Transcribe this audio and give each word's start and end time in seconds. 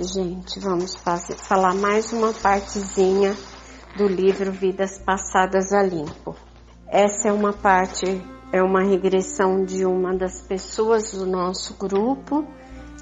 Gente, 0.00 0.58
vamos 0.58 0.96
fazer, 0.96 1.34
falar 1.34 1.76
mais 1.76 2.12
uma 2.12 2.32
partezinha 2.32 3.36
do 3.96 4.08
livro 4.08 4.50
Vidas 4.50 4.98
Passadas 4.98 5.72
a 5.72 5.80
Limpo. 5.80 6.34
Essa 6.88 7.28
é 7.28 7.32
uma 7.32 7.52
parte, 7.52 8.04
é 8.52 8.60
uma 8.60 8.82
regressão 8.82 9.64
de 9.64 9.86
uma 9.86 10.12
das 10.12 10.42
pessoas 10.42 11.12
do 11.12 11.24
nosso 11.24 11.74
grupo 11.74 12.44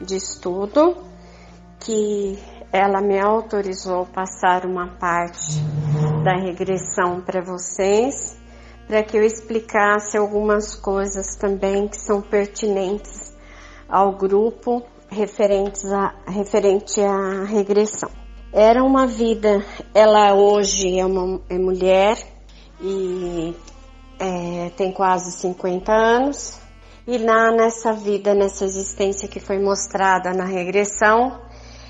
de 0.04 0.16
estudo, 0.16 0.94
que 1.80 2.38
ela 2.70 3.00
me 3.00 3.18
autorizou 3.18 4.04
passar 4.04 4.66
uma 4.66 4.88
parte 4.98 5.58
da 6.22 6.36
regressão 6.36 7.22
para 7.22 7.40
vocês, 7.40 8.38
para 8.86 9.02
que 9.02 9.16
eu 9.16 9.24
explicasse 9.24 10.18
algumas 10.18 10.74
coisas 10.74 11.34
também 11.34 11.88
que 11.88 11.96
são 11.96 12.20
pertinentes 12.20 13.34
ao 13.88 14.18
grupo 14.18 14.84
referentes 15.10 15.84
a, 15.92 16.14
referente 16.26 17.00
à 17.00 17.44
regressão. 17.44 18.10
Era 18.52 18.82
uma 18.82 19.06
vida, 19.06 19.64
ela 19.94 20.34
hoje 20.34 20.98
é 20.98 21.04
uma 21.04 21.40
é 21.48 21.58
mulher 21.58 22.16
e 22.80 23.54
é, 24.18 24.70
tem 24.76 24.92
quase 24.92 25.32
50 25.32 25.92
anos, 25.92 26.58
e 27.06 27.18
lá 27.18 27.50
nessa 27.52 27.92
vida, 27.92 28.34
nessa 28.34 28.64
existência 28.64 29.28
que 29.28 29.40
foi 29.40 29.58
mostrada 29.58 30.32
na 30.32 30.44
regressão, 30.44 31.40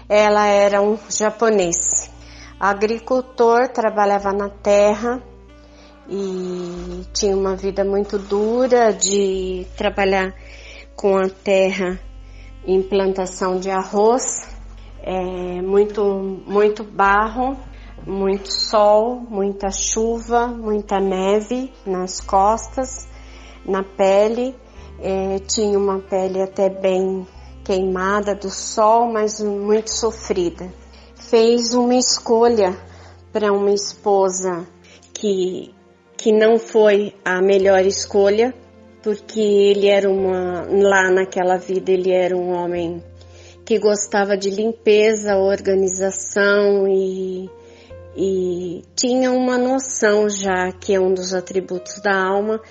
ela 0.09 0.47
era 0.47 0.81
um 0.81 0.99
japonês. 1.09 2.11
Agricultor, 2.59 3.69
trabalhava 3.69 4.33
na 4.33 4.49
terra 4.49 5.23
e 6.09 7.05
tinha 7.13 7.37
uma 7.37 7.55
vida 7.55 7.85
muito 7.85 8.19
dura 8.19 8.93
de 8.93 9.67
trabalhar 9.77 10.35
com 10.97 11.17
a 11.17 11.29
terra 11.29 12.01
em 12.67 12.83
plantação 12.83 13.59
de 13.59 13.71
arroz, 13.71 14.49
é, 15.03 15.63
muito, 15.63 16.03
muito 16.47 16.85
barro, 16.85 17.57
muito 18.07 18.51
sol, 18.53 19.21
muita 19.21 19.71
chuva, 19.71 20.47
muita 20.47 20.99
neve 20.99 21.73
nas 21.87 22.21
costas, 22.21 23.09
na 23.65 23.83
pele. 23.83 24.55
É, 25.01 25.39
tinha 25.41 25.79
uma 25.79 26.01
pele 26.01 26.43
até 26.43 26.69
bem 26.69 27.27
queimada 27.65 28.35
do 28.35 28.51
sol, 28.51 29.13
mas 29.13 29.41
muito 29.41 29.91
sofrida. 29.91 30.73
Fez 31.15 31.75
uma 31.75 31.95
escolha 31.95 32.77
para 33.33 33.53
uma 33.53 33.71
esposa 33.71 34.67
que, 35.13 35.75
que 36.17 36.33
não 36.33 36.59
foi 36.59 37.15
a 37.25 37.41
melhor 37.43 37.85
escolha, 37.85 38.55
porque 39.03 39.41
ele 39.41 39.89
era 39.89 40.11
uma 40.11 40.67
lá 40.69 41.11
naquela 41.11 41.57
vida 41.57 41.91
ele 41.91 42.11
era 42.11 42.37
um 42.37 42.51
homem 42.51 43.03
que 43.69 43.79
gostava 43.79 44.35
de 44.35 44.49
limpeza, 44.49 45.37
organização 45.37 46.89
e, 46.89 47.51
e 48.17 48.83
tinha 48.97 49.31
uma 49.31 49.59
noção 49.59 50.27
já 50.27 50.73
que 50.73 50.95
é 50.95 50.99
um 50.99 51.13
dos 51.13 51.35
atributos 51.35 52.01
da 52.01 52.17
alma, 52.17 52.63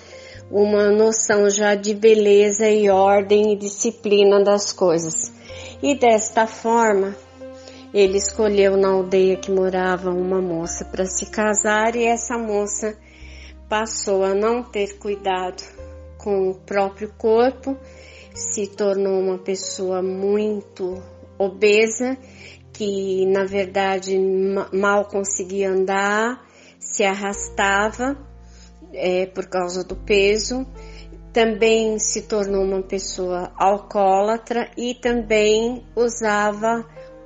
uma 0.50 0.90
noção 0.90 1.48
já 1.48 1.76
de 1.76 1.94
beleza 1.94 2.68
e 2.68 2.90
ordem 2.90 3.52
e 3.52 3.56
disciplina 3.56 4.42
das 4.42 4.72
coisas. 4.72 5.32
E 5.80 5.94
desta 5.94 6.48
forma, 6.48 7.14
ele 7.94 8.18
escolheu 8.18 8.76
na 8.76 8.88
aldeia 8.88 9.36
que 9.36 9.52
morava 9.52 10.10
uma 10.10 10.42
moça 10.42 10.84
para 10.84 11.04
se 11.04 11.26
casar 11.30 11.94
e 11.94 12.06
essa 12.06 12.36
moça 12.36 12.96
passou 13.68 14.24
a 14.24 14.34
não 14.34 14.64
ter 14.64 14.98
cuidado 14.98 15.77
com 16.18 16.50
o 16.50 16.54
próprio 16.54 17.12
corpo, 17.16 17.76
se 18.34 18.66
tornou 18.66 19.20
uma 19.20 19.38
pessoa 19.38 20.02
muito 20.02 21.02
obesa, 21.38 22.18
que 22.72 23.24
na 23.26 23.44
verdade 23.44 24.18
mal 24.72 25.06
conseguia 25.06 25.70
andar, 25.70 26.44
se 26.78 27.04
arrastava 27.04 28.16
é, 28.92 29.26
por 29.26 29.46
causa 29.46 29.84
do 29.84 29.96
peso, 29.96 30.66
também 31.32 31.98
se 31.98 32.22
tornou 32.22 32.64
uma 32.64 32.82
pessoa 32.82 33.52
alcoólatra 33.56 34.70
e 34.76 34.94
também 34.94 35.84
usava 35.94 36.84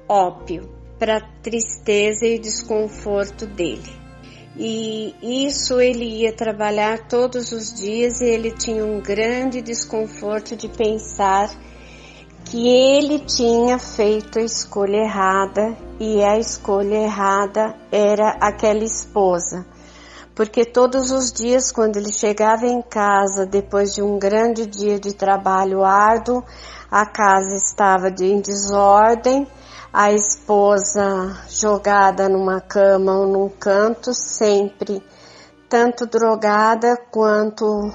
ópio 0.08 0.68
para 0.98 1.20
tristeza 1.42 2.26
e 2.26 2.38
desconforto 2.38 3.46
dele. 3.46 4.01
E 4.56 5.14
isso 5.48 5.80
ele 5.80 6.04
ia 6.04 6.32
trabalhar 6.32 7.08
todos 7.08 7.52
os 7.52 7.72
dias 7.72 8.20
e 8.20 8.26
ele 8.26 8.50
tinha 8.50 8.84
um 8.84 9.00
grande 9.00 9.62
desconforto 9.62 10.54
de 10.54 10.68
pensar 10.68 11.48
que 12.44 12.68
ele 12.68 13.20
tinha 13.20 13.78
feito 13.78 14.38
a 14.38 14.42
escolha 14.42 14.98
errada 14.98 15.74
e 15.98 16.22
a 16.22 16.38
escolha 16.38 16.96
errada 16.96 17.74
era 17.90 18.36
aquela 18.40 18.84
esposa. 18.84 19.64
Porque 20.34 20.64
todos 20.64 21.10
os 21.10 21.32
dias, 21.32 21.72
quando 21.72 21.96
ele 21.96 22.12
chegava 22.12 22.66
em 22.66 22.82
casa, 22.82 23.46
depois 23.46 23.94
de 23.94 24.02
um 24.02 24.18
grande 24.18 24.66
dia 24.66 24.98
de 24.98 25.14
trabalho 25.14 25.82
árduo, 25.82 26.44
a 26.90 27.06
casa 27.06 27.54
estava 27.54 28.08
em 28.20 28.40
desordem, 28.40 29.46
a 29.92 30.10
esposa 30.10 31.36
jogada 31.50 32.26
numa 32.26 32.62
cama 32.62 33.12
ou 33.18 33.26
num 33.26 33.48
canto, 33.50 34.14
sempre 34.14 35.02
tanto 35.68 36.06
drogada 36.06 36.96
quanto 37.10 37.92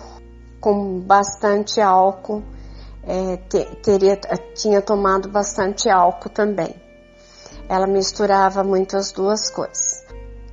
com 0.62 1.00
bastante 1.00 1.81
álcool, 1.81 2.44
é, 3.03 3.38
teria, 3.81 4.16
tinha 4.53 4.81
tomado 4.81 5.30
bastante 5.30 5.90
álcool 5.90 6.30
também. 6.30 6.75
Ela 7.68 7.88
misturava 7.88 8.63
muito 8.63 8.96
as 8.96 9.12
duas 9.12 9.50
coisas. 9.50 10.06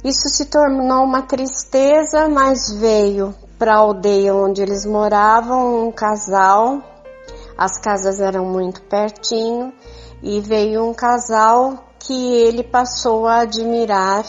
Isso 0.02 0.28
se 0.28 0.46
tornou 0.46 1.04
uma 1.04 1.22
tristeza, 1.22 2.28
mas 2.28 2.72
veio 2.72 3.34
para 3.58 3.74
a 3.74 3.78
aldeia 3.78 4.34
onde 4.34 4.62
eles 4.62 4.86
moravam 4.86 5.88
um 5.88 5.92
casal. 5.92 6.82
As 7.56 7.78
casas 7.78 8.20
eram 8.20 8.44
muito 8.44 8.82
pertinho 8.82 9.72
e 10.24 10.40
veio 10.40 10.88
um 10.88 10.94
casal 10.94 11.84
que 11.98 12.34
ele 12.34 12.64
passou 12.64 13.26
a 13.26 13.42
admirar 13.42 14.24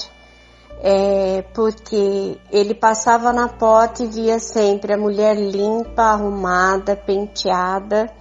é, 0.83 1.41
porque 1.53 2.37
ele 2.51 2.75
passava 2.75 3.31
na 3.31 3.47
porta 3.47 4.03
e 4.03 4.07
via 4.07 4.37
sempre 4.37 4.93
a 4.93 4.97
mulher 4.97 5.37
limpa, 5.37 6.03
arrumada, 6.03 6.97
penteada 6.97 8.11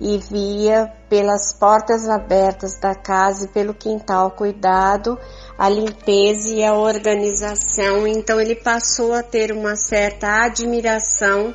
e 0.00 0.18
via 0.18 0.92
pelas 1.08 1.52
portas 1.52 2.08
abertas 2.08 2.80
da 2.80 2.96
casa 2.96 3.44
e 3.44 3.48
pelo 3.48 3.72
quintal 3.72 4.32
cuidado 4.32 5.16
a 5.56 5.68
limpeza 5.68 6.52
e 6.52 6.64
a 6.64 6.74
organização. 6.74 8.08
Então 8.08 8.40
ele 8.40 8.56
passou 8.56 9.14
a 9.14 9.22
ter 9.22 9.52
uma 9.52 9.76
certa 9.76 10.44
admiração 10.44 11.54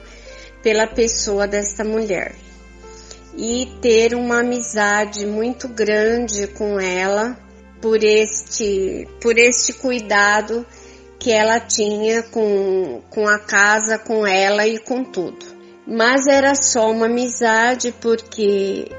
pela 0.63 0.87
pessoa 0.87 1.45
desta 1.45 1.83
mulher 1.83 2.48
e 3.41 3.65
ter 3.81 4.13
uma 4.13 4.41
amizade 4.41 5.25
muito 5.25 5.69
grande 5.69 6.45
com 6.47 6.77
ela 6.77 7.37
por 7.81 8.03
este, 8.03 9.07
por 9.21 9.37
este 9.37 9.71
cuidado 9.71 10.65
que 11.17 11.31
ela 11.31 11.57
tinha 11.57 12.21
com, 12.21 13.01
com 13.09 13.25
a 13.29 13.39
casa, 13.39 13.97
com 13.97 14.27
ela 14.27 14.67
e 14.67 14.77
com 14.77 15.05
tudo. 15.05 15.45
Mas 15.87 16.27
era 16.27 16.53
só 16.53 16.91
uma 16.91 17.05
amizade 17.05 17.93
porque 18.01 18.91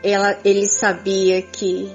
ela, 0.00 0.38
ele 0.44 0.68
sabia 0.68 1.42
que 1.42 1.90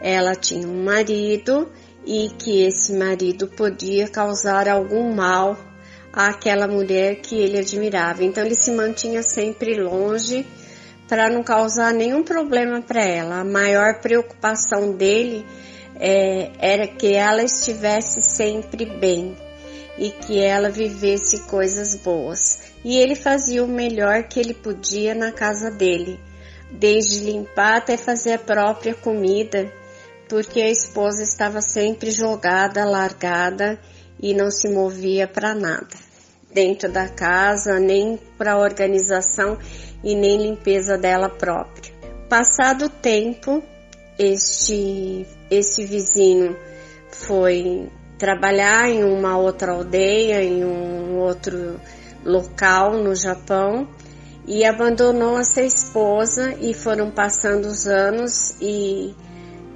ela 0.00 0.34
tinha 0.34 0.66
um 0.66 0.82
marido 0.82 1.70
e 2.06 2.30
que 2.30 2.64
esse 2.64 2.94
marido 2.94 3.46
podia 3.46 4.08
causar 4.08 4.70
algum 4.70 5.14
mal 5.14 5.58
àquela 6.14 6.66
mulher 6.66 7.16
que 7.16 7.36
ele 7.36 7.58
admirava. 7.58 8.24
Então 8.24 8.42
ele 8.42 8.54
se 8.54 8.70
mantinha 8.70 9.22
sempre 9.22 9.78
longe 9.78 10.46
para 11.12 11.28
não 11.28 11.42
causar 11.42 11.92
nenhum 11.92 12.22
problema 12.22 12.80
para 12.80 13.04
ela. 13.04 13.40
A 13.40 13.44
maior 13.44 14.00
preocupação 14.00 14.96
dele 14.96 15.44
é, 16.00 16.50
era 16.58 16.86
que 16.86 17.12
ela 17.12 17.42
estivesse 17.42 18.22
sempre 18.22 18.86
bem 18.98 19.36
e 19.98 20.08
que 20.08 20.40
ela 20.40 20.70
vivesse 20.70 21.40
coisas 21.40 21.96
boas. 21.96 22.60
E 22.82 22.96
ele 22.96 23.14
fazia 23.14 23.62
o 23.62 23.68
melhor 23.68 24.22
que 24.22 24.40
ele 24.40 24.54
podia 24.54 25.14
na 25.14 25.30
casa 25.30 25.70
dele, 25.70 26.18
desde 26.70 27.26
limpar 27.26 27.76
até 27.76 27.98
fazer 27.98 28.32
a 28.32 28.38
própria 28.38 28.94
comida, 28.94 29.70
porque 30.30 30.62
a 30.62 30.70
esposa 30.70 31.22
estava 31.22 31.60
sempre 31.60 32.10
jogada, 32.10 32.86
largada 32.86 33.78
e 34.18 34.32
não 34.32 34.50
se 34.50 34.66
movia 34.66 35.28
para 35.28 35.54
nada 35.54 36.11
dentro 36.52 36.90
da 36.90 37.08
casa, 37.08 37.78
nem 37.78 38.18
para 38.36 38.52
a 38.52 38.58
organização 38.58 39.58
e 40.04 40.14
nem 40.14 40.38
limpeza 40.38 40.98
dela 40.98 41.28
própria. 41.28 41.92
Passado 42.28 42.86
o 42.86 42.88
tempo, 42.88 43.62
este, 44.18 45.26
este 45.50 45.84
vizinho 45.84 46.56
foi 47.10 47.88
trabalhar 48.18 48.88
em 48.88 49.04
uma 49.04 49.36
outra 49.36 49.72
aldeia, 49.72 50.42
em 50.42 50.64
um 50.64 51.18
outro 51.18 51.80
local 52.24 52.92
no 53.02 53.14
Japão 53.14 53.88
e 54.46 54.64
abandonou 54.64 55.38
essa 55.38 55.62
esposa 55.62 56.54
e 56.60 56.74
foram 56.74 57.10
passando 57.10 57.66
os 57.66 57.86
anos 57.86 58.54
e 58.60 59.14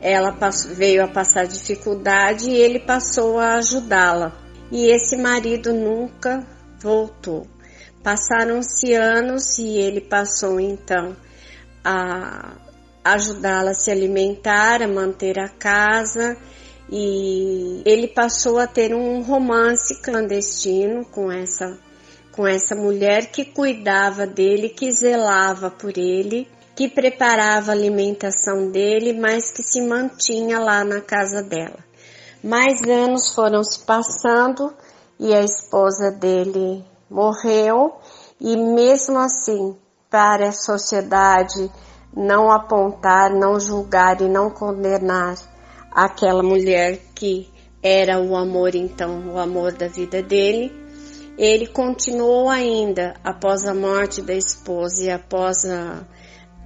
ela 0.00 0.37
veio 0.75 1.05
a 1.05 1.08
passar 1.08 1.46
dificuldade 1.46 2.49
e 2.49 2.55
ele 2.55 2.81
passou 2.81 3.38
a 3.38 3.55
ajudá-la. 3.55 4.32
E 4.70 4.90
esse 4.90 5.17
marido 5.17 5.73
nunca 5.73 6.44
voltou. 6.81 7.46
Passaram-se 8.02 8.94
anos 8.94 9.58
e 9.58 9.78
ele 9.78 10.00
passou 10.00 10.61
então 10.61 11.17
a 11.84 12.56
ajudá-la 13.05 13.70
a 13.70 13.75
se 13.75 13.90
alimentar, 13.90 14.82
a 14.82 14.88
manter 14.88 15.38
a 15.38 15.49
casa 15.49 16.37
e 16.90 17.82
ele 17.84 18.08
passou 18.08 18.58
a 18.58 18.67
ter 18.67 18.94
um 18.94 19.23
romance 19.23 20.00
clandestino 20.02 21.05
com 21.06 21.31
essa 21.31 21.78
com 22.32 22.46
essa 22.46 22.75
mulher 22.75 23.31
que 23.32 23.46
cuidava 23.46 24.26
dele, 24.26 24.69
que 24.69 24.93
zelava 24.93 25.70
por 25.70 25.96
ele, 25.96 26.46
que 26.76 26.87
preparava 26.87 27.70
a 27.70 27.75
alimentação 27.75 28.70
dele, 28.70 29.14
mas 29.14 29.50
que 29.50 29.62
se 29.62 29.81
mantinha 29.81 30.58
lá 30.58 30.84
na 30.84 31.00
casa 31.00 31.43
dela. 31.43 31.78
Mais 32.44 32.82
anos 32.82 33.34
foram 33.34 33.64
se 33.64 33.78
passando 33.87 34.70
e 35.18 35.34
a 35.34 35.42
esposa 35.42 36.10
dele 36.10 36.84
morreu 37.10 37.94
e 38.40 38.56
mesmo 38.56 39.18
assim, 39.18 39.76
para 40.10 40.48
a 40.48 40.52
sociedade 40.52 41.70
não 42.14 42.50
apontar, 42.50 43.30
não 43.30 43.60
julgar 43.60 44.20
e 44.20 44.28
não 44.28 44.50
condenar 44.50 45.36
aquela 45.90 46.42
mulher 46.42 46.98
que 47.14 47.50
era 47.82 48.20
o 48.20 48.36
amor, 48.36 48.74
então, 48.74 49.34
o 49.34 49.38
amor 49.38 49.72
da 49.72 49.88
vida 49.88 50.22
dele. 50.22 50.72
Ele 51.38 51.66
continuou 51.66 52.48
ainda, 52.48 53.14
após 53.22 53.66
a 53.66 53.74
morte 53.74 54.22
da 54.22 54.34
esposa 54.34 55.04
e 55.04 55.10
após 55.10 55.64
a, 55.66 56.02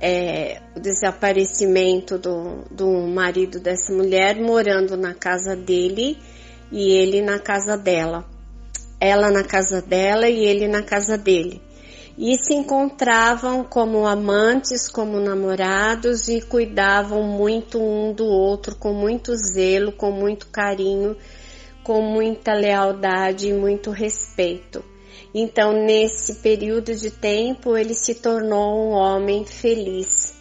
é, 0.00 0.62
o 0.76 0.80
desaparecimento 0.80 2.16
do, 2.16 2.64
do 2.70 2.88
marido 3.08 3.58
dessa 3.58 3.92
mulher, 3.92 4.40
morando 4.40 4.96
na 4.96 5.12
casa 5.12 5.56
dele 5.56 6.16
e 6.70 6.92
ele 6.92 7.20
na 7.20 7.40
casa 7.40 7.76
dela. 7.76 8.24
Ela 9.00 9.30
na 9.30 9.42
casa 9.42 9.80
dela 9.80 10.28
e 10.28 10.44
ele 10.44 10.68
na 10.68 10.82
casa 10.82 11.16
dele 11.16 11.62
e 12.22 12.36
se 12.36 12.52
encontravam 12.52 13.64
como 13.64 14.06
amantes, 14.06 14.86
como 14.86 15.18
namorados 15.18 16.28
e 16.28 16.42
cuidavam 16.42 17.22
muito 17.22 17.80
um 17.80 18.12
do 18.12 18.26
outro 18.26 18.76
com 18.76 18.92
muito 18.92 19.34
zelo, 19.34 19.90
com 19.90 20.10
muito 20.10 20.48
carinho, 20.48 21.16
com 21.82 22.02
muita 22.02 22.52
lealdade 22.52 23.48
e 23.48 23.54
muito 23.54 23.90
respeito. 23.90 24.84
Então, 25.34 25.72
nesse 25.72 26.36
período 26.36 26.94
de 26.94 27.10
tempo, 27.10 27.74
ele 27.74 27.94
se 27.94 28.16
tornou 28.16 28.90
um 28.90 28.90
homem 28.90 29.46
feliz 29.46 30.34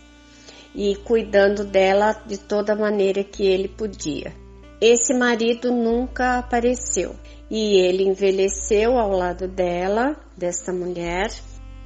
e 0.75 0.97
cuidando 0.97 1.63
dela 1.63 2.11
de 2.25 2.37
toda 2.37 2.75
maneira 2.75 3.23
que 3.23 3.47
ele 3.47 3.69
podia. 3.69 4.33
Esse 4.81 5.13
marido 5.13 5.71
nunca 5.71 6.39
apareceu 6.39 7.15
e 7.49 7.79
ele 7.79 8.03
envelheceu 8.03 8.97
ao 8.97 9.11
lado 9.11 9.47
dela, 9.47 10.15
desta 10.37 10.71
mulher, 10.71 11.31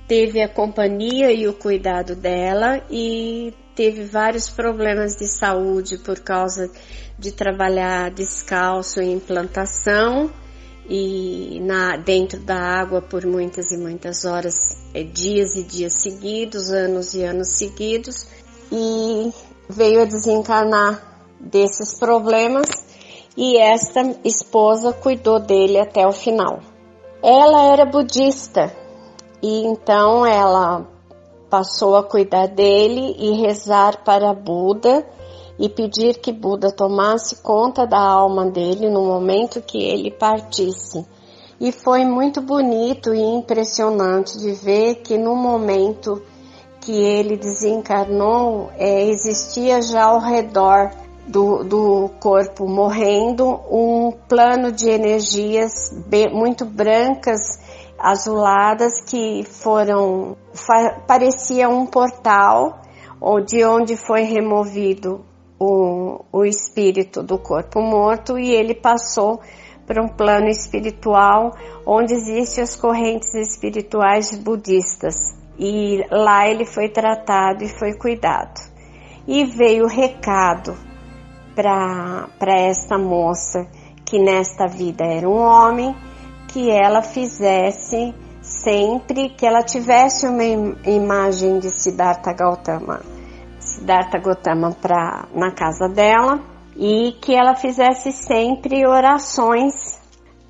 teve 0.07 0.41
a 0.41 0.49
companhia 0.49 1.31
e 1.31 1.47
o 1.47 1.53
cuidado 1.53 2.15
dela 2.15 2.85
e 2.91 3.53
teve 3.75 4.03
vários 4.03 4.49
problemas 4.49 5.15
de 5.15 5.27
saúde 5.27 5.97
por 5.99 6.19
causa 6.19 6.69
de 7.17 7.31
trabalhar 7.31 8.11
descalço 8.11 9.01
em 9.01 9.19
plantação 9.19 10.29
e 10.89 11.61
na, 11.61 11.95
dentro 11.95 12.39
da 12.41 12.57
água 12.57 13.01
por 13.01 13.25
muitas 13.25 13.71
e 13.71 13.77
muitas 13.77 14.25
horas, 14.25 14.77
é, 14.93 15.01
dias 15.03 15.55
e 15.55 15.63
dias 15.63 15.93
seguidos, 16.01 16.69
anos 16.71 17.13
e 17.13 17.23
anos 17.23 17.57
seguidos, 17.57 18.27
e 18.69 19.31
veio 19.69 20.01
a 20.01 20.05
desencarnar 20.05 21.01
desses 21.39 21.97
problemas 21.97 22.92
e 23.35 23.57
esta 23.57 24.01
esposa 24.23 24.93
cuidou 24.93 25.39
dele 25.39 25.79
até 25.79 26.07
o 26.07 26.11
final. 26.11 26.59
Ela 27.21 27.63
era 27.71 27.85
budista 27.85 28.71
e 29.41 29.65
então 29.65 30.25
ela 30.25 30.85
passou 31.49 31.95
a 31.95 32.03
cuidar 32.03 32.47
dele 32.47 33.15
e 33.17 33.31
rezar 33.41 34.03
para 34.03 34.33
Buda 34.33 35.05
e 35.59 35.69
pedir 35.69 36.19
que 36.19 36.31
Buda 36.31 36.71
tomasse 36.71 37.37
conta 37.37 37.85
da 37.85 37.99
alma 37.99 38.45
dele 38.49 38.89
no 38.89 39.05
momento 39.05 39.61
que 39.61 39.77
ele 39.77 40.11
partisse. 40.11 41.05
E 41.59 41.71
foi 41.71 42.03
muito 42.03 42.41
bonito 42.41 43.13
e 43.13 43.21
impressionante 43.21 44.37
de 44.37 44.51
ver 44.51 44.95
que 44.95 45.17
no 45.17 45.35
momento 45.35 46.21
que 46.81 46.91
ele 46.91 47.37
desencarnou, 47.37 48.69
é, 48.77 49.05
existia 49.05 49.81
já 49.81 50.03
ao 50.03 50.19
redor 50.19 50.91
do, 51.27 51.63
do 51.63 52.09
corpo 52.19 52.67
morrendo 52.67 53.59
um 53.71 54.11
plano 54.27 54.71
de 54.71 54.89
energias 54.89 55.91
bem, 56.07 56.33
muito 56.33 56.65
brancas 56.65 57.39
azuladas 57.97 59.01
que 59.01 59.43
foram 59.45 60.35
parecia 61.07 61.69
um 61.69 61.85
portal 61.85 62.81
de 63.45 63.63
onde 63.63 63.95
foi 63.95 64.23
removido 64.23 65.23
o, 65.57 66.25
o 66.31 66.43
espírito 66.43 67.23
do 67.23 67.37
corpo 67.37 67.81
morto 67.81 68.37
e 68.37 68.51
ele 68.51 68.75
passou 68.75 69.39
para 69.87 70.03
um 70.03 70.09
plano 70.09 70.49
espiritual 70.49 71.51
onde 71.85 72.13
existem 72.13 72.63
as 72.63 72.75
correntes 72.75 73.33
espirituais 73.33 74.37
budistas. 74.37 75.15
E 75.57 76.03
lá 76.09 76.47
ele 76.47 76.65
foi 76.65 76.89
tratado 76.89 77.63
e 77.63 77.69
foi 77.69 77.93
cuidado. 77.93 78.59
E 79.27 79.45
veio 79.45 79.85
o 79.85 79.87
recado 79.87 80.75
para 81.55 82.59
esta 82.59 82.97
moça 82.97 83.67
que 84.05 84.19
nesta 84.19 84.67
vida 84.67 85.05
era 85.05 85.27
um 85.27 85.39
homem 85.39 85.95
que 86.47 86.69
ela 86.69 87.01
fizesse 87.01 88.13
sempre 88.41 89.29
que 89.29 89.45
ela 89.45 89.63
tivesse 89.63 90.27
uma 90.27 90.43
imagem 90.43 91.59
de 91.59 91.69
Siddhartha 91.69 92.33
Gautama, 92.33 93.01
Siddhartha 93.57 94.19
Gautama 94.19 94.71
pra, 94.71 95.25
na 95.33 95.51
casa 95.51 95.87
dela 95.87 96.41
e 96.75 97.13
que 97.21 97.33
ela 97.33 97.55
fizesse 97.55 98.11
sempre 98.11 98.85
orações 98.85 100.01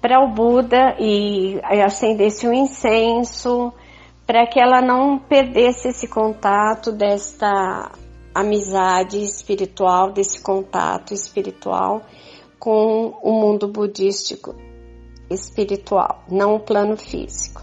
para 0.01 0.19
o 0.19 0.33
Buda 0.33 0.95
e 0.99 1.61
acendesse 1.85 2.47
um 2.47 2.53
incenso 2.53 3.71
para 4.25 4.47
que 4.47 4.59
ela 4.59 4.81
não 4.81 5.19
perdesse 5.19 5.89
esse 5.89 6.07
contato 6.07 6.91
desta 6.91 7.91
amizade 8.33 9.23
espiritual, 9.23 10.11
desse 10.11 10.41
contato 10.41 11.13
espiritual 11.13 12.01
com 12.59 13.13
o 13.21 13.31
mundo 13.33 13.67
budístico 13.67 14.55
espiritual, 15.29 16.23
não 16.29 16.55
o 16.55 16.59
plano 16.59 16.95
físico. 16.95 17.61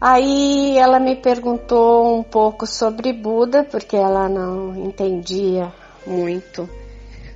Aí 0.00 0.76
ela 0.76 0.98
me 0.98 1.16
perguntou 1.16 2.18
um 2.18 2.22
pouco 2.22 2.66
sobre 2.66 3.12
Buda, 3.12 3.64
porque 3.64 3.96
ela 3.96 4.28
não 4.28 4.74
entendia 4.74 5.72
muito 6.06 6.68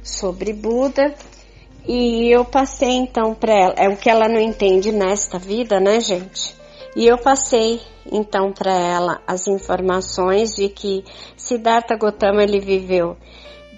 sobre 0.03 0.53
Buda. 0.53 1.15
E 1.87 2.29
eu 2.35 2.45
passei 2.45 2.91
então 2.91 3.35
para 3.35 3.55
ela, 3.55 3.75
é 3.77 3.89
o 3.89 3.97
que 3.97 4.11
ela 4.11 4.29
não 4.29 4.41
entende 4.41 4.91
nesta 4.91 5.39
vida, 5.39 5.79
né, 5.79 6.01
gente? 6.01 6.57
E 6.97 7.07
eu 7.07 7.19
passei 7.19 7.81
então 8.11 8.53
para 8.53 8.73
ela 8.73 9.23
as 9.27 9.47
informações 9.47 10.57
de 10.57 10.71
que 10.71 11.05
Siddhartha 11.37 11.95
Gautama 11.95 12.43
ele 12.43 12.59
viveu 12.59 13.19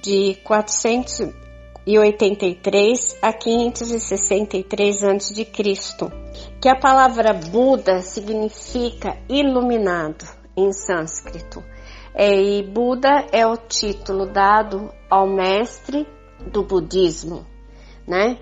de 0.01 0.37
400 0.45 1.49
583 1.85 3.17
a 3.23 3.33
563 3.33 5.05
a.C., 5.05 5.47
que 6.61 6.69
a 6.69 6.77
palavra 6.77 7.33
Buda 7.33 8.03
significa 8.03 9.17
iluminado 9.27 10.27
em 10.55 10.71
sânscrito. 10.71 11.65
É, 12.15 12.31
e 12.31 12.63
Buda 12.63 13.27
é 13.33 13.47
o 13.47 13.57
título 13.57 14.27
dado 14.27 14.93
ao 15.09 15.27
mestre 15.27 16.07
do 16.53 16.63
budismo, 16.63 17.47
né? 18.07 18.39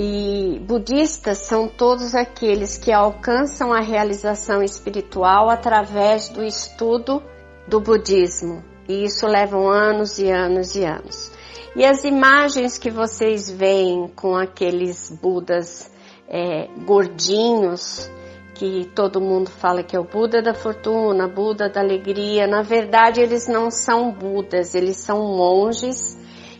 E 0.00 0.60
budistas 0.60 1.38
são 1.38 1.66
todos 1.66 2.14
aqueles 2.14 2.78
que 2.78 2.92
alcançam 2.92 3.72
a 3.72 3.80
realização 3.80 4.62
espiritual 4.62 5.50
através 5.50 6.28
do 6.28 6.44
estudo 6.44 7.20
do 7.66 7.80
budismo. 7.80 8.62
E 8.88 9.04
isso 9.04 9.26
leva 9.26 9.58
anos 9.58 10.20
e 10.20 10.30
anos 10.30 10.76
e 10.76 10.84
anos. 10.84 11.32
E 11.74 11.84
as 11.84 12.04
imagens 12.04 12.78
que 12.78 12.92
vocês 12.92 13.50
veem 13.50 14.06
com 14.14 14.36
aqueles 14.36 15.10
Budas 15.10 15.90
é, 16.28 16.68
gordinhos, 16.86 18.08
que 18.54 18.88
todo 18.94 19.20
mundo 19.20 19.50
fala 19.50 19.82
que 19.82 19.96
é 19.96 19.98
o 19.98 20.04
Buda 20.04 20.40
da 20.40 20.54
fortuna, 20.54 21.26
Buda 21.26 21.68
da 21.68 21.80
alegria, 21.80 22.46
na 22.46 22.62
verdade 22.62 23.20
eles 23.20 23.48
não 23.48 23.68
são 23.68 24.12
Budas, 24.12 24.76
eles 24.76 24.98
são 24.98 25.36
monges 25.36 26.16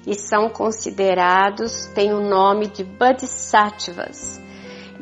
e 0.06 0.14
são 0.14 0.48
considerados, 0.48 1.86
têm 1.94 2.12
o 2.12 2.20
nome 2.20 2.68
de 2.68 2.84
Bodhisattvas. 2.84 4.40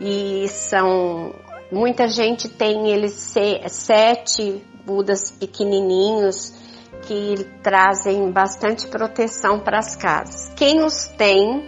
E 0.01 0.49
são, 0.49 1.35
muita 1.71 2.09
gente 2.09 2.49
tem 2.49 2.89
eles 2.89 3.35
sete 3.69 4.65
Budas 4.85 5.33
pequenininhos 5.33 6.55
que 7.03 7.45
trazem 7.63 8.31
bastante 8.31 8.87
proteção 8.87 9.59
para 9.61 9.79
as 9.79 9.97
casas. 9.97 10.53
Quem 10.55 10.85
os 10.85 11.07
tem, 11.17 11.65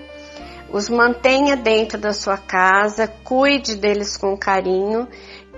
os 0.70 0.88
mantenha 0.88 1.56
dentro 1.56 1.98
da 1.98 2.12
sua 2.12 2.36
casa, 2.36 3.08
cuide 3.08 3.76
deles 3.76 4.16
com 4.16 4.36
carinho, 4.36 5.08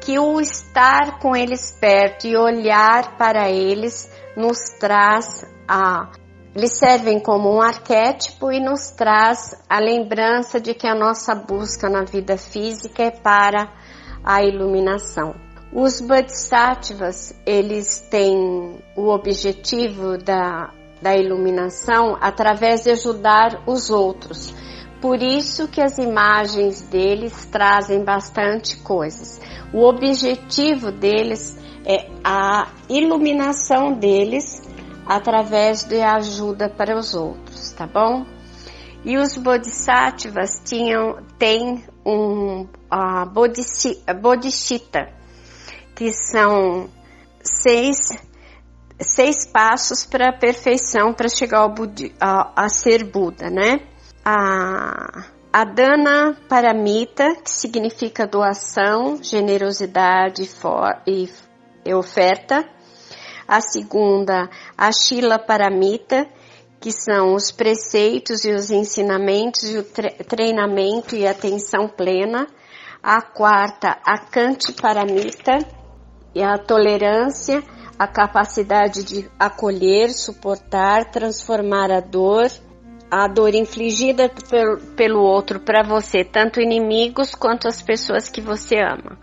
que 0.00 0.18
o 0.18 0.40
estar 0.40 1.18
com 1.18 1.36
eles 1.36 1.76
perto 1.78 2.26
e 2.26 2.36
olhar 2.36 3.16
para 3.18 3.50
eles 3.50 4.10
nos 4.36 4.58
traz 4.78 5.44
a 5.68 6.10
eles 6.54 6.78
servem 6.78 7.20
como 7.20 7.54
um 7.54 7.60
arquétipo 7.60 8.50
e 8.50 8.58
nos 8.58 8.90
traz 8.90 9.54
a 9.68 9.78
lembrança 9.78 10.60
de 10.60 10.74
que 10.74 10.86
a 10.86 10.94
nossa 10.94 11.34
busca 11.34 11.88
na 11.88 12.02
vida 12.02 12.36
física 12.36 13.04
é 13.04 13.10
para 13.10 13.72
a 14.24 14.42
iluminação. 14.42 15.34
Os 15.72 16.00
Bodhisattvas, 16.00 17.32
eles 17.46 18.00
têm 18.10 18.82
o 18.96 19.08
objetivo 19.08 20.18
da, 20.18 20.72
da 21.00 21.16
iluminação 21.16 22.16
através 22.20 22.82
de 22.82 22.90
ajudar 22.90 23.62
os 23.68 23.88
outros. 23.88 24.52
Por 25.00 25.22
isso 25.22 25.68
que 25.68 25.80
as 25.80 25.98
imagens 25.98 26.82
deles 26.82 27.46
trazem 27.46 28.04
bastante 28.04 28.76
coisas. 28.78 29.40
O 29.72 29.86
objetivo 29.86 30.90
deles 30.90 31.56
é 31.86 32.10
a 32.24 32.66
iluminação 32.88 33.92
deles 33.92 34.60
através 35.10 35.82
de 35.82 36.00
ajuda 36.00 36.68
para 36.68 36.96
os 36.96 37.16
outros, 37.16 37.72
tá 37.72 37.84
bom? 37.84 38.24
E 39.04 39.18
os 39.18 39.36
bodhisattvas 39.36 40.62
tinham, 40.64 41.16
têm 41.36 41.84
um 42.06 42.68
a 42.88 43.24
bodhisattva, 43.24 45.08
que 45.96 46.12
são 46.12 46.88
seis, 47.42 47.96
seis 49.00 49.44
passos 49.44 50.04
para 50.04 50.28
a 50.28 50.38
perfeição, 50.38 51.12
para 51.12 51.28
chegar 51.28 51.62
ao 51.62 51.74
Budi, 51.74 52.14
a, 52.20 52.64
a, 52.64 52.68
ser 52.68 53.02
Buda, 53.02 53.50
né? 53.50 53.80
A, 54.24 55.24
a 55.52 55.64
Dana 55.64 56.36
Paramita, 56.48 57.34
que 57.42 57.50
significa 57.50 58.28
doação, 58.28 59.20
generosidade 59.20 60.46
for, 60.46 61.02
e, 61.04 61.28
e 61.84 61.92
oferta 61.92 62.64
a 63.50 63.60
segunda, 63.60 64.48
a 64.78 64.92
Shila 64.92 65.36
Paramita, 65.36 66.24
que 66.80 66.92
são 66.92 67.34
os 67.34 67.50
preceitos 67.50 68.44
e 68.44 68.52
os 68.52 68.70
ensinamentos 68.70 69.64
e 69.64 69.76
o 69.76 69.82
treinamento 69.82 71.16
e 71.16 71.26
atenção 71.26 71.88
plena. 71.88 72.46
A 73.02 73.20
quarta, 73.20 73.98
a 74.04 74.18
Kanti 74.18 74.72
Paramita, 74.72 75.58
e 76.32 76.40
a 76.40 76.56
tolerância, 76.58 77.60
a 77.98 78.06
capacidade 78.06 79.02
de 79.02 79.28
acolher, 79.36 80.12
suportar, 80.12 81.10
transformar 81.10 81.90
a 81.90 81.98
dor, 81.98 82.46
a 83.10 83.26
dor 83.26 83.52
infligida 83.52 84.30
pelo, 84.96 85.20
outro 85.20 85.58
para 85.58 85.82
você, 85.82 86.22
tanto 86.22 86.60
inimigos 86.60 87.34
quanto 87.34 87.66
as 87.66 87.82
pessoas 87.82 88.28
que 88.28 88.40
você 88.40 88.76
ama. 88.76 89.18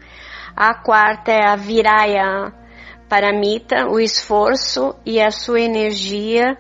A 0.54 0.74
quarta 0.74 1.32
é 1.32 1.48
a 1.48 1.56
Viraya 1.56 2.67
Paramita, 3.10 3.88
o 3.90 4.00
esforço 4.00 4.96
e 5.06 5.22
a 5.22 5.32
sua 5.32 5.62
energia 5.62 6.58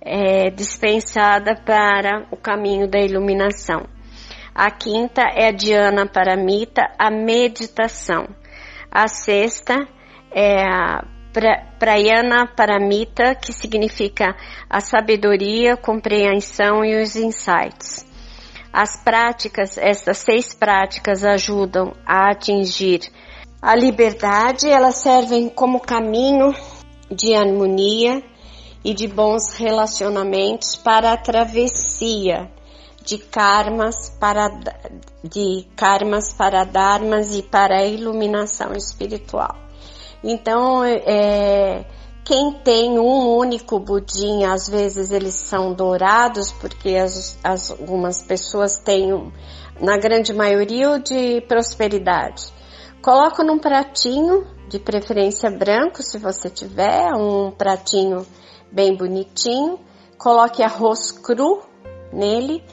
é, 0.00 0.50
dispensada 0.50 1.54
para 1.64 2.26
o 2.30 2.36
caminho 2.36 2.88
da 2.88 2.98
iluminação. 2.98 3.86
A 4.54 4.70
quinta 4.70 5.22
é 5.22 5.48
a 5.48 5.52
Dhyana 5.52 6.06
Paramita, 6.06 6.82
a 6.98 7.10
meditação. 7.10 8.26
A 8.90 9.08
sexta 9.08 9.74
é 10.30 10.62
a 10.62 11.04
Prayana 11.78 12.46
Paramita, 12.46 13.34
que 13.34 13.52
significa 13.52 14.36
a 14.70 14.80
sabedoria, 14.80 15.76
compreensão 15.76 16.84
e 16.84 17.02
os 17.02 17.16
insights. 17.16 18.06
As 18.72 19.02
práticas, 19.02 19.76
essas 19.78 20.18
seis 20.18 20.54
práticas 20.54 21.24
ajudam 21.24 21.92
a 22.06 22.30
atingir 22.30 23.00
a 23.64 23.74
liberdade, 23.74 24.68
elas 24.68 24.96
servem 24.96 25.48
como 25.48 25.80
caminho 25.80 26.54
de 27.10 27.34
harmonia 27.34 28.22
e 28.84 28.92
de 28.92 29.08
bons 29.08 29.54
relacionamentos 29.54 30.76
para 30.76 31.14
a 31.14 31.16
travessia 31.16 32.50
de 33.02 33.16
karmas 33.16 34.10
para 34.20 34.50
de 35.22 35.66
karmas 35.74 36.30
para 36.34 36.64
dharmas 36.64 37.34
e 37.34 37.42
para 37.42 37.78
a 37.78 37.86
iluminação 37.86 38.74
espiritual. 38.74 39.56
Então, 40.22 40.84
é, 40.84 41.86
quem 42.22 42.52
tem 42.62 42.98
um 42.98 43.34
único 43.34 43.78
budinha, 43.78 44.52
às 44.52 44.68
vezes 44.68 45.10
eles 45.10 45.32
são 45.32 45.72
dourados, 45.72 46.52
porque 46.52 46.96
as, 46.96 47.38
as, 47.42 47.70
algumas 47.70 48.22
pessoas 48.22 48.76
têm, 48.76 49.32
na 49.80 49.96
grande 49.96 50.34
maioria, 50.34 50.90
o 50.90 50.98
de 50.98 51.40
prosperidade. 51.48 52.52
Coloco 53.04 53.44
num 53.44 53.58
pratinho, 53.58 54.46
de 54.66 54.78
preferência 54.78 55.50
branco, 55.50 56.02
se 56.02 56.16
você 56.16 56.48
tiver, 56.48 57.12
um 57.12 57.50
pratinho 57.50 58.26
bem 58.72 58.96
bonitinho. 58.96 59.78
Coloque 60.16 60.62
arroz 60.62 61.12
cru 61.12 61.62
nele, 62.10 62.64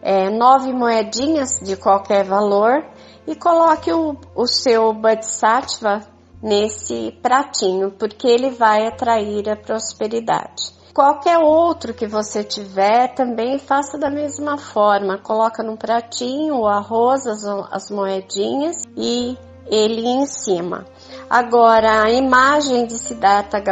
é, 0.00 0.30
nove 0.30 0.72
moedinhas 0.72 1.58
de 1.60 1.74
qualquer 1.76 2.22
valor 2.22 2.86
e 3.26 3.34
coloque 3.34 3.92
o, 3.92 4.16
o 4.36 4.46
seu 4.46 4.92
Bodhisattva 4.92 6.02
nesse 6.40 7.18
pratinho, 7.20 7.90
porque 7.90 8.28
ele 8.28 8.50
vai 8.50 8.86
atrair 8.86 9.50
a 9.50 9.56
prosperidade. 9.56 10.62
Qualquer 10.94 11.38
outro 11.38 11.92
que 11.92 12.06
você 12.06 12.44
tiver, 12.44 13.16
também 13.16 13.58
faça 13.58 13.98
da 13.98 14.08
mesma 14.08 14.56
forma. 14.56 15.18
Coloca 15.18 15.60
num 15.60 15.76
pratinho 15.76 16.60
o 16.60 16.68
arroz, 16.68 17.26
as, 17.26 17.42
as 17.44 17.90
moedinhas 17.90 18.76
e 18.96 19.36
ele 19.66 20.06
em 20.06 20.26
cima. 20.26 20.86
Agora, 21.28 22.02
a 22.02 22.10
imagem 22.10 22.86
de 22.86 22.98
Siddhartha 22.98 23.62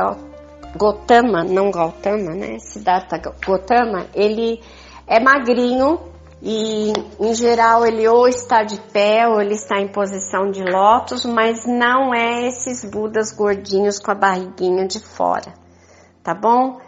Gautama, 0.75 1.45
não 1.45 1.71
Gautama, 1.71 2.35
né? 2.35 2.59
Siddhartha 2.59 3.19
Gautama, 3.19 4.07
ele 4.15 4.61
é 5.07 5.21
magrinho 5.21 6.01
e, 6.43 6.93
em 7.21 7.35
geral, 7.35 7.85
ele 7.85 8.09
ou 8.09 8.27
está 8.27 8.63
de 8.63 8.81
pé 8.93 9.29
ou 9.29 9.41
ele 9.41 9.55
está 9.55 9.79
em 9.79 9.89
posição 9.89 10.51
de 10.51 10.63
lótus, 10.63 11.27
mas 11.27 11.67
não 11.67 12.15
é 12.15 12.47
esses 12.47 12.83
Budas 12.89 13.31
gordinhos 13.33 13.99
com 13.99 14.11
a 14.11 14.15
barriguinha 14.15 14.87
de 14.87 15.01
fora, 15.01 15.53
tá 16.23 16.35
bom? 16.35 16.79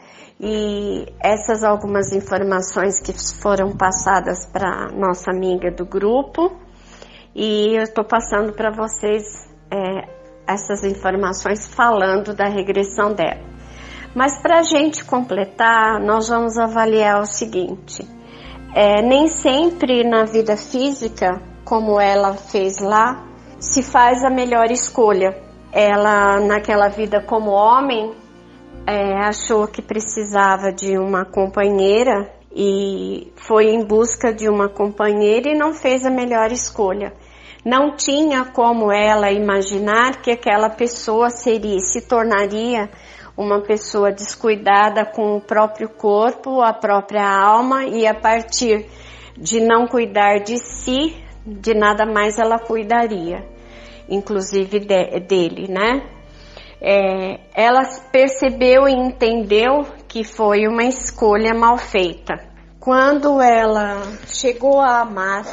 E 0.40 1.06
essas 1.20 1.62
algumas 1.62 2.12
informações 2.12 3.00
que 3.00 3.12
foram 3.12 3.76
passadas 3.76 4.46
para 4.46 4.88
nossa 4.92 5.30
amiga 5.30 5.70
do 5.70 5.84
grupo 5.84 6.61
e 7.34 7.76
eu 7.76 7.82
estou 7.82 8.04
passando 8.04 8.52
para 8.52 8.70
vocês 8.70 9.50
é, 9.70 10.08
essas 10.46 10.84
informações 10.84 11.66
falando 11.66 12.34
da 12.34 12.46
regressão 12.46 13.14
dela. 13.14 13.40
Mas 14.14 14.40
para 14.42 14.58
a 14.58 14.62
gente 14.62 15.04
completar, 15.04 15.98
nós 16.00 16.28
vamos 16.28 16.58
avaliar 16.58 17.20
o 17.20 17.26
seguinte: 17.26 18.06
é, 18.74 19.00
nem 19.00 19.28
sempre 19.28 20.04
na 20.04 20.24
vida 20.24 20.56
física, 20.56 21.40
como 21.64 21.98
ela 21.98 22.34
fez 22.34 22.78
lá, 22.80 23.24
se 23.58 23.82
faz 23.82 24.22
a 24.22 24.30
melhor 24.30 24.70
escolha. 24.70 25.36
Ela, 25.72 26.38
naquela 26.40 26.88
vida 26.88 27.22
como 27.22 27.50
homem, 27.50 28.12
é, 28.86 29.24
achou 29.24 29.66
que 29.66 29.80
precisava 29.80 30.70
de 30.70 30.98
uma 30.98 31.24
companheira 31.24 32.30
e 32.54 33.32
foi 33.36 33.70
em 33.70 33.82
busca 33.82 34.32
de 34.34 34.48
uma 34.48 34.68
companheira 34.68 35.48
e 35.48 35.56
não 35.56 35.72
fez 35.72 36.04
a 36.04 36.10
melhor 36.10 36.52
escolha. 36.52 37.14
Não 37.64 37.94
tinha 37.96 38.44
como 38.44 38.92
ela 38.92 39.30
imaginar 39.30 40.20
que 40.20 40.32
aquela 40.32 40.68
pessoa 40.68 41.30
seria, 41.30 41.78
se 41.78 42.00
tornaria 42.00 42.90
uma 43.36 43.60
pessoa 43.60 44.10
descuidada 44.10 45.04
com 45.04 45.36
o 45.36 45.40
próprio 45.40 45.88
corpo, 45.88 46.60
a 46.60 46.72
própria 46.72 47.24
alma 47.24 47.84
e 47.84 48.06
a 48.06 48.14
partir 48.14 48.86
de 49.36 49.60
não 49.60 49.86
cuidar 49.86 50.38
de 50.38 50.58
si, 50.58 51.16
de 51.46 51.72
nada 51.72 52.04
mais 52.04 52.36
ela 52.36 52.58
cuidaria, 52.58 53.44
inclusive 54.08 54.80
de, 54.80 55.20
dele, 55.20 55.68
né? 55.68 56.02
É, 56.80 57.38
ela 57.54 57.82
percebeu 58.10 58.88
e 58.88 58.92
entendeu 58.92 59.86
que 60.08 60.24
foi 60.24 60.66
uma 60.66 60.82
escolha 60.82 61.54
mal 61.54 61.78
feita. 61.78 62.51
Quando 62.82 63.40
ela 63.40 64.02
chegou 64.26 64.80
a 64.80 65.02
amar 65.02 65.44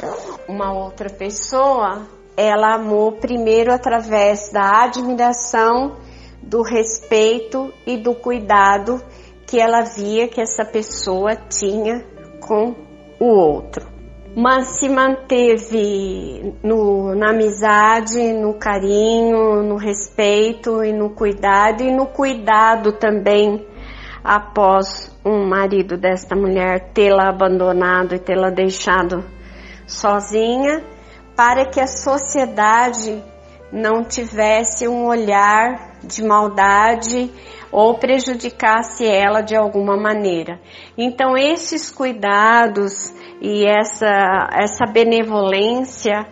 uma 0.48 0.72
outra 0.72 1.08
pessoa, 1.08 2.08
ela 2.36 2.74
amou 2.74 3.12
primeiro 3.12 3.72
através 3.72 4.50
da 4.50 4.82
admiração, 4.82 5.94
do 6.42 6.60
respeito 6.60 7.72
e 7.86 7.96
do 7.96 8.16
cuidado 8.16 9.00
que 9.46 9.60
ela 9.60 9.82
via 9.82 10.26
que 10.26 10.40
essa 10.40 10.64
pessoa 10.64 11.36
tinha 11.36 12.04
com 12.40 12.74
o 13.20 13.26
outro. 13.26 13.86
Mas 14.36 14.80
se 14.80 14.88
manteve 14.88 16.56
no, 16.64 17.14
na 17.14 17.30
amizade, 17.30 18.32
no 18.32 18.54
carinho, 18.54 19.62
no 19.62 19.76
respeito 19.76 20.82
e 20.82 20.92
no 20.92 21.10
cuidado, 21.10 21.84
e 21.84 21.92
no 21.92 22.08
cuidado 22.08 22.90
também 22.90 23.69
após 24.22 25.10
um 25.24 25.46
marido 25.46 25.96
desta 25.96 26.36
mulher 26.36 26.92
tê-la 26.92 27.28
abandonado 27.28 28.14
e 28.14 28.18
tê-la 28.18 28.50
deixado 28.50 29.24
sozinha, 29.86 30.84
para 31.36 31.66
que 31.66 31.80
a 31.80 31.86
sociedade 31.86 33.22
não 33.72 34.04
tivesse 34.04 34.86
um 34.86 35.06
olhar 35.06 35.98
de 36.02 36.22
maldade 36.24 37.30
ou 37.72 37.94
prejudicasse 37.98 39.06
ela 39.06 39.40
de 39.42 39.56
alguma 39.56 39.96
maneira. 39.96 40.60
Então 40.98 41.36
esses 41.36 41.90
cuidados 41.90 43.14
e 43.40 43.64
essa 43.64 44.48
essa 44.52 44.86
benevolência 44.86 46.26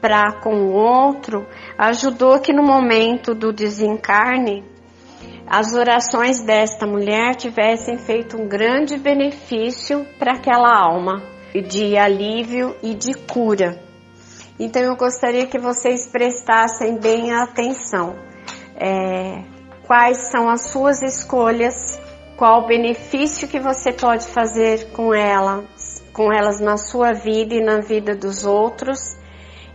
para 0.00 0.32
com 0.40 0.54
o 0.54 0.72
outro 0.72 1.46
ajudou 1.76 2.40
que 2.40 2.52
no 2.52 2.62
momento 2.62 3.34
do 3.34 3.52
desencarne 3.52 4.64
as 5.50 5.72
orações 5.72 6.40
desta 6.40 6.86
mulher 6.86 7.34
tivessem 7.34 7.96
feito 7.96 8.36
um 8.36 8.46
grande 8.46 8.98
benefício 8.98 10.06
para 10.18 10.32
aquela 10.32 10.76
alma 10.76 11.22
de 11.66 11.96
alívio 11.96 12.76
e 12.82 12.94
de 12.94 13.14
cura. 13.14 13.80
Então 14.60 14.82
eu 14.82 14.94
gostaria 14.94 15.46
que 15.46 15.58
vocês 15.58 16.06
prestassem 16.06 16.98
bem 16.98 17.32
atenção. 17.32 18.14
É, 18.76 19.42
quais 19.86 20.30
são 20.30 20.50
as 20.50 20.68
suas 20.68 21.00
escolhas? 21.00 21.98
Qual 22.36 22.64
o 22.64 22.66
benefício 22.66 23.48
que 23.48 23.58
você 23.58 23.90
pode 23.92 24.26
fazer 24.26 24.90
com 24.92 25.14
elas, 25.14 26.04
com 26.12 26.32
elas 26.32 26.60
na 26.60 26.76
sua 26.76 27.12
vida 27.12 27.54
e 27.54 27.64
na 27.64 27.80
vida 27.80 28.14
dos 28.14 28.44
outros? 28.44 29.17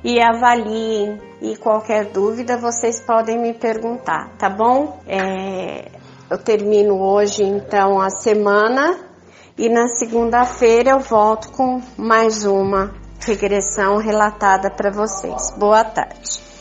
E 0.03 0.22
avaliem. 0.22 1.19
E 1.41 1.55
qualquer 1.57 2.05
dúvida 2.05 2.57
vocês 2.57 3.01
podem 3.01 3.39
me 3.39 3.53
perguntar, 3.53 4.29
tá 4.38 4.50
bom? 4.50 5.00
É, 5.07 5.91
eu 6.29 6.38
termino 6.38 7.00
hoje 7.01 7.43
então 7.43 8.00
a 8.00 8.10
semana 8.10 8.98
e 9.57 9.69
na 9.69 9.88
segunda-feira 9.88 10.91
eu 10.91 11.00
volto 11.00 11.51
com 11.51 11.81
mais 11.98 12.45
uma 12.45 12.93
regressão 13.19 13.98
relatada 13.98 14.69
para 14.69 14.89
vocês. 14.89 15.51
Boa 15.57 15.83
tarde. 15.83 16.52